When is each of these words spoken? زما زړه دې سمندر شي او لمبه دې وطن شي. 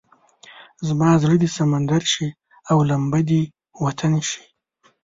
زما 0.87 1.09
زړه 1.23 1.35
دې 1.41 1.49
سمندر 1.57 2.01
شي 2.13 2.27
او 2.69 2.77
لمبه 2.89 3.19
دې 3.29 3.41
وطن 3.85 4.13
شي. 4.29 4.43